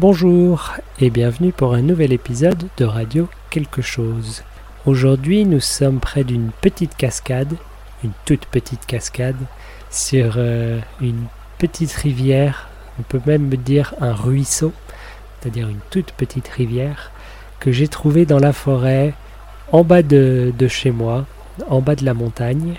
[0.00, 4.44] Bonjour et bienvenue pour un nouvel épisode de Radio Quelque chose.
[4.86, 7.52] Aujourd'hui nous sommes près d'une petite cascade,
[8.04, 9.34] une toute petite cascade,
[9.90, 11.24] sur euh, une
[11.58, 12.68] petite rivière,
[13.00, 14.72] on peut même dire un ruisseau,
[15.40, 17.10] c'est-à-dire une toute petite rivière
[17.58, 19.14] que j'ai trouvée dans la forêt
[19.72, 21.26] en bas de, de chez moi,
[21.68, 22.74] en bas de la montagne.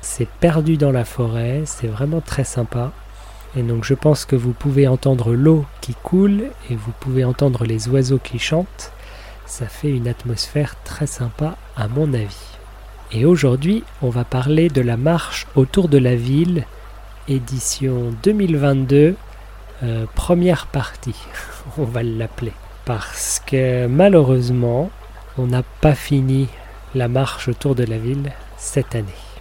[0.00, 2.90] C'est perdu dans la forêt, c'est vraiment très sympa.
[3.56, 7.64] Et donc je pense que vous pouvez entendre l'eau qui coule et vous pouvez entendre
[7.64, 8.92] les oiseaux qui chantent.
[9.46, 12.58] Ça fait une atmosphère très sympa à mon avis.
[13.12, 16.66] Et aujourd'hui, on va parler de la marche autour de la ville,
[17.28, 19.14] édition 2022,
[19.82, 21.14] euh, première partie,
[21.78, 22.52] on va l'appeler.
[22.84, 24.90] Parce que malheureusement,
[25.38, 26.48] on n'a pas fini
[26.94, 29.33] la marche autour de la ville cette année.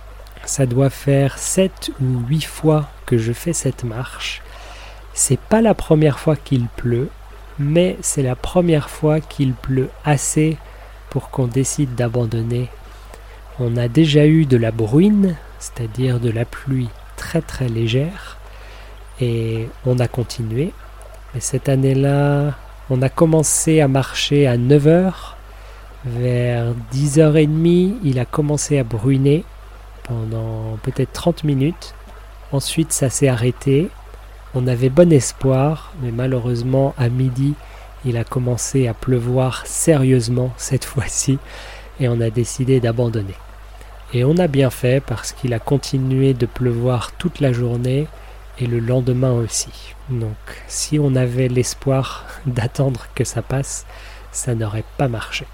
[0.46, 4.42] Ça doit faire 7 ou 8 fois que je fais cette marche.
[5.14, 7.10] C'est pas la première fois qu'il pleut,
[7.60, 10.58] mais c'est la première fois qu'il pleut assez
[11.10, 12.70] pour qu'on décide d'abandonner.
[13.60, 18.38] On a déjà eu de la bruine, c'est-à-dire de la pluie très très légère,
[19.22, 20.74] et on a continué.
[21.34, 22.56] Mais cette année-là,
[22.90, 25.14] on a commencé à marcher à 9h.
[26.06, 29.46] Vers 10h30, il a commencé à bruiner
[30.04, 31.96] pendant peut-être 30 minutes.
[32.52, 33.90] Ensuite, ça s'est arrêté.
[34.54, 37.56] On avait bon espoir, mais malheureusement, à midi,
[38.06, 41.40] il a commencé à pleuvoir sérieusement cette fois-ci
[42.00, 43.36] et on a décidé d'abandonner.
[44.14, 48.08] Et on a bien fait parce qu'il a continué de pleuvoir toute la journée
[48.60, 49.96] et le lendemain aussi.
[50.10, 50.36] Donc
[50.68, 53.86] si on avait l'espoir d'attendre que ça passe,
[54.32, 55.46] ça n'aurait pas marché.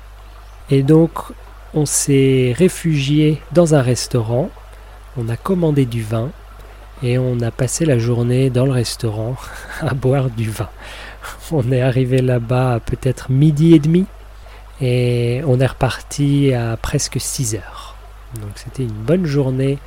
[0.70, 1.11] Et donc
[1.73, 4.50] on s'est réfugié dans un restaurant,
[5.17, 6.31] on a commandé du vin
[7.03, 9.36] et on a passé la journée dans le restaurant
[9.81, 10.70] à boire du vin.
[11.52, 14.05] On est arrivé là-bas à peut-être midi et demi
[14.82, 17.95] et on est reparti à presque 6 heures.
[18.36, 19.77] Donc c'était une bonne journée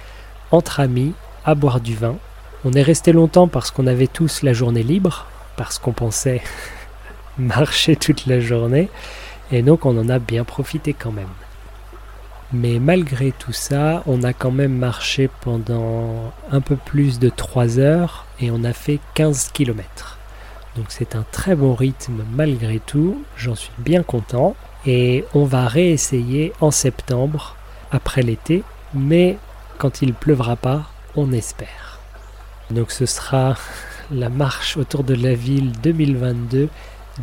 [0.50, 1.14] entre amis
[1.44, 2.16] à boire du vin.
[2.64, 6.42] On est resté longtemps parce qu'on avait tous la journée libre, parce qu'on pensait
[7.38, 8.88] marcher toute la journée,
[9.50, 11.26] et donc on en a bien profité quand même.
[12.52, 17.78] Mais malgré tout ça, on a quand même marché pendant un peu plus de 3
[17.78, 20.18] heures et on a fait 15 km.
[20.76, 24.54] Donc c'est un très bon rythme malgré tout, j'en suis bien content.
[24.84, 27.56] Et on va réessayer en septembre,
[27.92, 29.38] après l'été, mais
[29.78, 32.00] quand il pleuvra pas, on espère.
[32.70, 33.56] Donc ce sera
[34.10, 36.68] la marche autour de la ville 2022,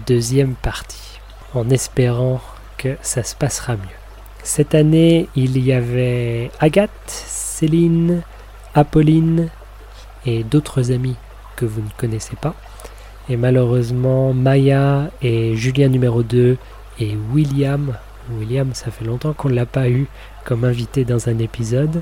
[0.07, 1.19] deuxième partie,
[1.53, 2.41] en espérant
[2.78, 3.98] que ça se passera mieux.
[4.44, 8.22] Cette année, il y avait Agathe, Céline,
[8.73, 9.50] Apolline
[10.25, 11.16] et d'autres amis
[11.55, 12.55] que vous ne connaissez pas.
[13.29, 16.57] Et malheureusement, Maya et Julien numéro 2
[17.00, 17.95] et William.
[18.31, 20.07] William, ça fait longtemps qu'on ne l'a pas eu
[20.45, 22.01] comme invité dans un épisode.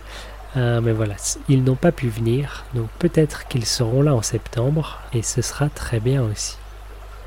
[0.55, 1.15] Euh, mais voilà,
[1.49, 5.69] ils n'ont pas pu venir, donc peut-être qu'ils seront là en septembre, et ce sera
[5.69, 6.57] très bien aussi.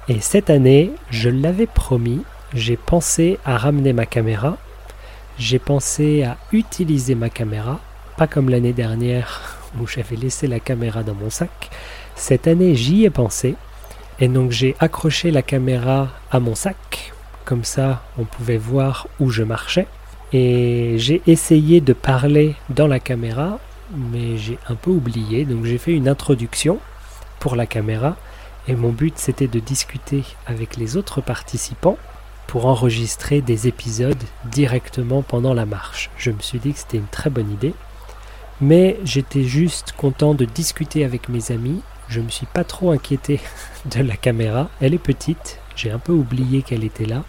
[0.08, 2.22] Et cette année, je l'avais promis,
[2.54, 4.56] j'ai pensé à ramener ma caméra,
[5.38, 7.80] j'ai pensé à utiliser ma caméra,
[8.16, 11.70] pas comme l'année dernière où j'avais laissé la caméra dans mon sac.
[12.16, 13.54] Cette année, j'y ai pensé,
[14.18, 17.12] et donc j'ai accroché la caméra à mon sac.
[17.44, 19.86] Comme ça on pouvait voir où je marchais.
[20.32, 23.58] Et j'ai essayé de parler dans la caméra,
[23.92, 26.78] mais j'ai un peu oublié, donc j'ai fait une introduction
[27.40, 28.16] pour la caméra,
[28.68, 31.98] et mon but c'était de discuter avec les autres participants
[32.50, 36.10] pour enregistrer des épisodes directement pendant la marche.
[36.16, 37.74] Je me suis dit que c'était une très bonne idée,
[38.60, 41.80] mais j'étais juste content de discuter avec mes amis.
[42.08, 43.38] Je me suis pas trop inquiété
[43.84, 47.22] de la caméra, elle est petite, j'ai un peu oublié qu'elle était là.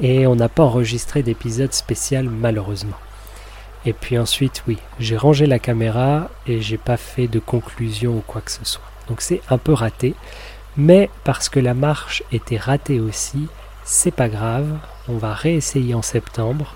[0.00, 2.98] Et on n'a pas enregistré d'épisode spécial malheureusement.
[3.84, 8.22] Et puis ensuite, oui, j'ai rangé la caméra et j'ai pas fait de conclusion ou
[8.24, 8.88] quoi que ce soit.
[9.08, 10.14] Donc c'est un peu raté.
[10.76, 13.48] Mais parce que la marche était ratée aussi,
[13.84, 14.78] c'est pas grave.
[15.08, 16.74] On va réessayer en septembre.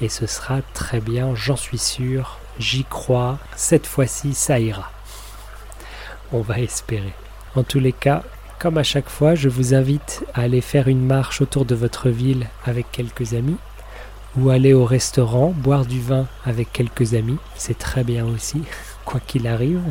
[0.00, 2.38] Et ce sera très bien, j'en suis sûr.
[2.58, 3.38] J'y crois.
[3.56, 4.90] Cette fois-ci, ça ira.
[6.32, 7.14] On va espérer.
[7.56, 8.22] En tous les cas,
[8.58, 12.08] comme à chaque fois, je vous invite à aller faire une marche autour de votre
[12.08, 13.56] ville avec quelques amis,
[14.36, 18.62] ou aller au restaurant, boire du vin avec quelques amis, c'est très bien aussi,
[19.04, 19.82] quoi qu'il arrive.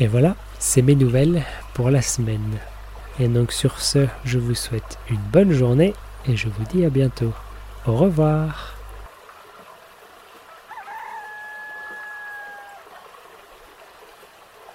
[0.00, 1.44] Et voilà, c'est mes nouvelles
[1.74, 2.58] pour la semaine.
[3.20, 5.94] Et donc sur ce, je vous souhaite une bonne journée
[6.26, 7.32] et je vous dis à bientôt.
[7.86, 8.74] Au revoir